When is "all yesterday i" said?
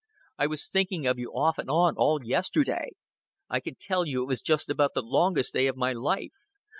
1.95-3.59